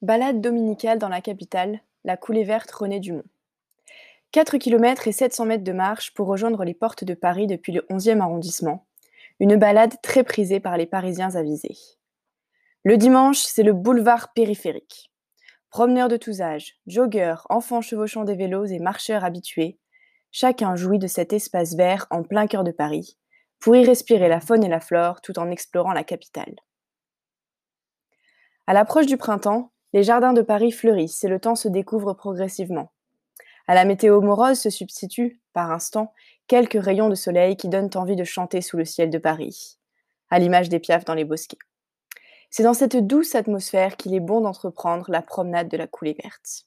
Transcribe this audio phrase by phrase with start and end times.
[0.00, 3.24] Balade dominicale dans la capitale, la coulée verte René Dumont.
[4.30, 7.84] 4 km et 700 mètres de marche pour rejoindre les portes de Paris depuis le
[7.90, 8.86] 11e arrondissement.
[9.40, 11.76] Une balade très prisée par les Parisiens avisés.
[12.84, 15.10] Le dimanche, c'est le boulevard périphérique.
[15.68, 19.80] Promeneurs de tous âges, joggeurs, enfants chevauchant des vélos et marcheurs habitués,
[20.30, 23.18] chacun jouit de cet espace vert en plein cœur de Paris,
[23.58, 26.54] pour y respirer la faune et la flore tout en explorant la capitale.
[28.68, 32.92] À l'approche du printemps, les jardins de Paris fleurissent et le temps se découvre progressivement.
[33.66, 36.12] À la météo morose se substituent, par instant,
[36.46, 39.78] quelques rayons de soleil qui donnent envie de chanter sous le ciel de Paris,
[40.30, 41.58] à l'image des piafs dans les bosquets.
[42.50, 46.64] C'est dans cette douce atmosphère qu'il est bon d'entreprendre la promenade de la coulée verte.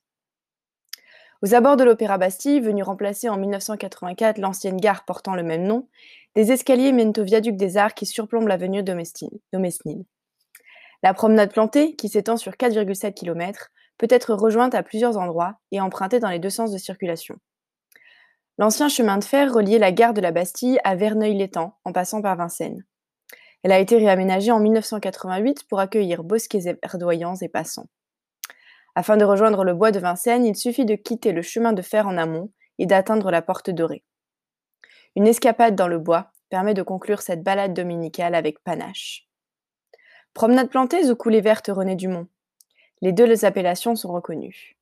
[1.44, 5.88] Aux abords de l'Opéra Bastille, venu remplacer en 1984 l'ancienne gare portant le même nom,
[6.36, 10.06] des escaliers mènent au viaduc des Arts qui surplombe l'avenue de Mesnil.
[11.04, 15.82] La promenade plantée, qui s'étend sur 4,7 km, peut être rejointe à plusieurs endroits et
[15.82, 17.36] empruntée dans les deux sens de circulation.
[18.58, 22.36] L'ancien chemin de fer reliait la gare de la Bastille à Verneuil-l'Étang en passant par
[22.36, 22.84] Vincennes.
[23.64, 27.88] Elle a été réaménagée en 1988 pour accueillir bosquets verdoyants et passants.
[28.96, 32.08] Afin de rejoindre le bois de Vincennes, il suffit de quitter le chemin de fer
[32.08, 34.04] en amont et d'atteindre la porte dorée.
[35.16, 39.31] Une escapade dans le bois permet de conclure cette balade dominicale avec panache.
[40.34, 42.28] Promenade plantée ou coulée verte René Dumont?
[43.02, 44.78] Les deux appellations sont reconnues.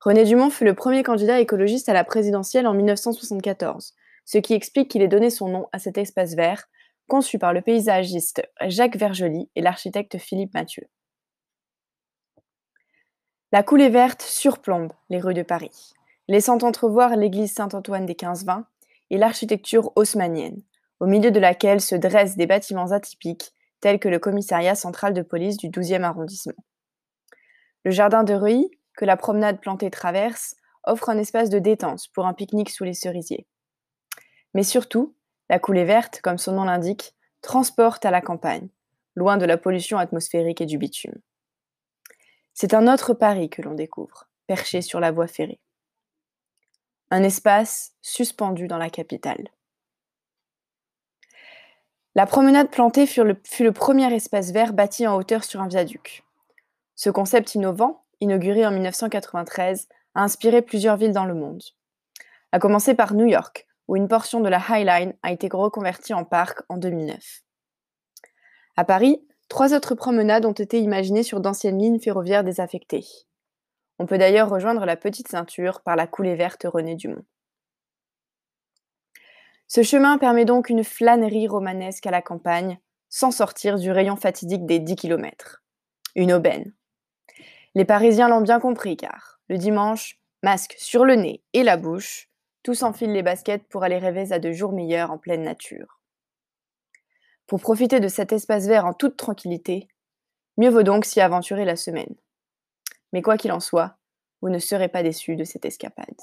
[0.00, 4.90] René Dumont fut le premier candidat écologiste à la présidentielle en 1974, ce qui explique
[4.90, 6.68] qu'il ait donné son nom à cet espace vert,
[7.08, 10.86] conçu par le paysagiste Jacques Vergely et l'architecte Philippe Mathieu.
[13.50, 15.94] La coulée verte surplombe les rues de Paris,
[16.28, 18.64] laissant entrevoir l'église Saint-Antoine des 15-20
[19.10, 20.62] et l'architecture haussmannienne,
[21.00, 23.52] au milieu de laquelle se dressent des bâtiments atypiques
[23.82, 26.64] tels que le commissariat central de police du 12e arrondissement.
[27.84, 32.26] Le jardin de Reuilly, que la promenade plantée traverse, offre un espace de détente pour
[32.26, 33.46] un pique-nique sous les cerisiers.
[34.54, 35.14] Mais surtout,
[35.50, 38.68] la coulée verte, comme son nom l'indique, transporte à la campagne,
[39.16, 41.20] loin de la pollution atmosphérique et du bitume.
[42.54, 45.60] C'est un autre Paris que l'on découvre, perché sur la voie ferrée.
[47.10, 49.48] Un espace suspendu dans la capitale.
[52.14, 56.24] La promenade plantée fut le, premier espace vert bâti en hauteur sur un viaduc.
[56.94, 61.62] Ce concept innovant, inauguré en 1993, a inspiré plusieurs villes dans le monde.
[62.52, 66.12] À commencer par New York, où une portion de la High Line a été reconvertie
[66.12, 67.42] en parc en 2009.
[68.76, 73.04] À Paris, Trois autres promenades ont été imaginées sur d'anciennes lignes ferroviaires désaffectées.
[73.98, 77.26] On peut d'ailleurs rejoindre la petite ceinture par la coulée verte René Dumont.
[79.74, 82.78] Ce chemin permet donc une flânerie romanesque à la campagne,
[83.08, 85.62] sans sortir du rayon fatidique des 10 km.
[86.14, 86.74] Une aubaine.
[87.74, 92.28] Les Parisiens l'ont bien compris car, le dimanche, masque sur le nez et la bouche,
[92.62, 96.02] tous enfilent les baskets pour aller rêver à de jours meilleurs en pleine nature.
[97.46, 99.88] Pour profiter de cet espace vert en toute tranquillité,
[100.58, 102.14] mieux vaut donc s'y aventurer la semaine.
[103.14, 103.96] Mais quoi qu'il en soit,
[104.42, 106.20] vous ne serez pas déçus de cette escapade.